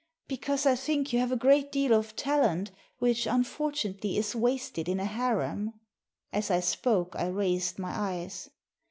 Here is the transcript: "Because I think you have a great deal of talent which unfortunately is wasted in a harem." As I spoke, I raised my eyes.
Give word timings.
"Because 0.27 0.65
I 0.65 0.73
think 0.75 1.13
you 1.13 1.19
have 1.19 1.31
a 1.31 1.35
great 1.35 1.71
deal 1.71 1.93
of 1.93 2.15
talent 2.15 2.71
which 2.97 3.27
unfortunately 3.27 4.17
is 4.17 4.35
wasted 4.35 4.89
in 4.89 4.99
a 4.99 5.05
harem." 5.05 5.79
As 6.33 6.49
I 6.49 6.59
spoke, 6.59 7.15
I 7.15 7.27
raised 7.27 7.77
my 7.77 7.91
eyes. 7.95 8.49